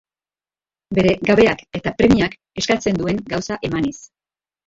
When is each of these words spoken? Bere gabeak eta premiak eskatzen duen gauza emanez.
Bere 0.99 1.11
gabeak 1.27 1.61
eta 1.81 1.93
premiak 2.01 2.35
eskatzen 2.61 2.99
duen 3.01 3.23
gauza 3.35 3.59
emanez. 3.69 3.95